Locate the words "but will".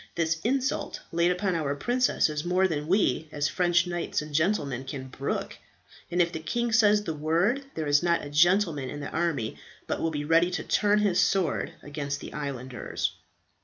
9.85-10.09